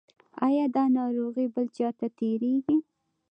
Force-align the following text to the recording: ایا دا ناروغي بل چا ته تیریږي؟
ایا 0.45 0.65
دا 0.75 0.83
ناروغي 0.97 1.45
بل 1.53 1.65
چا 1.77 1.89
ته 1.97 2.07
تیریږي؟ 2.17 2.77